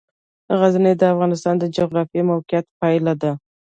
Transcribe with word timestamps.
غزني 0.59 0.93
د 0.97 1.03
افغانستان 1.13 1.55
د 1.59 1.63
جغرافیایي 1.75 2.27
موقیعت 2.31 2.65
پایله 2.79 3.13
ده. 3.21 3.31